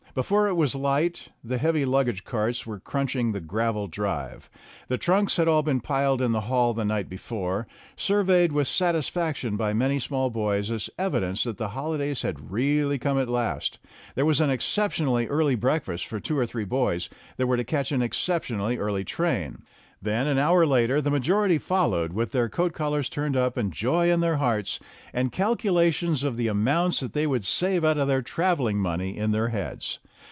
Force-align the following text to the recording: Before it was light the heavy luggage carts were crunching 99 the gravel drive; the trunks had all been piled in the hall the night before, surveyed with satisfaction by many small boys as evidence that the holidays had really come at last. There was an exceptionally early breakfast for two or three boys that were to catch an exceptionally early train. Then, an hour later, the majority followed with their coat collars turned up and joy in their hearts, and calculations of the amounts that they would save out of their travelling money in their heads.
Before 0.13 0.49
it 0.49 0.55
was 0.55 0.75
light 0.75 1.29
the 1.41 1.57
heavy 1.57 1.85
luggage 1.85 2.25
carts 2.25 2.65
were 2.65 2.81
crunching 2.81 3.27
99 3.27 3.31
the 3.33 3.47
gravel 3.47 3.87
drive; 3.87 4.49
the 4.89 4.97
trunks 4.97 5.37
had 5.37 5.47
all 5.47 5.63
been 5.63 5.79
piled 5.79 6.21
in 6.21 6.33
the 6.33 6.41
hall 6.51 6.73
the 6.73 6.83
night 6.83 7.07
before, 7.07 7.65
surveyed 7.95 8.51
with 8.51 8.67
satisfaction 8.67 9.55
by 9.55 9.71
many 9.71 9.99
small 9.99 10.29
boys 10.29 10.69
as 10.69 10.89
evidence 10.99 11.45
that 11.45 11.55
the 11.55 11.69
holidays 11.69 12.23
had 12.23 12.51
really 12.51 12.99
come 12.99 13.17
at 13.17 13.29
last. 13.29 13.79
There 14.15 14.25
was 14.25 14.41
an 14.41 14.49
exceptionally 14.49 15.27
early 15.27 15.55
breakfast 15.55 16.05
for 16.07 16.19
two 16.19 16.37
or 16.37 16.45
three 16.45 16.65
boys 16.65 17.07
that 17.37 17.47
were 17.47 17.55
to 17.55 17.63
catch 17.63 17.93
an 17.93 18.01
exceptionally 18.01 18.77
early 18.77 19.05
train. 19.05 19.63
Then, 20.03 20.25
an 20.25 20.39
hour 20.39 20.65
later, 20.65 20.99
the 20.99 21.11
majority 21.11 21.59
followed 21.59 22.11
with 22.11 22.31
their 22.31 22.49
coat 22.49 22.73
collars 22.73 23.07
turned 23.07 23.37
up 23.37 23.55
and 23.55 23.71
joy 23.71 24.11
in 24.11 24.19
their 24.19 24.37
hearts, 24.37 24.79
and 25.13 25.31
calculations 25.31 26.23
of 26.23 26.37
the 26.37 26.47
amounts 26.47 27.01
that 27.01 27.13
they 27.13 27.27
would 27.27 27.45
save 27.45 27.85
out 27.85 27.99
of 27.99 28.07
their 28.07 28.23
travelling 28.23 28.79
money 28.79 29.15
in 29.15 29.31
their 29.31 29.49
heads. 29.49 29.99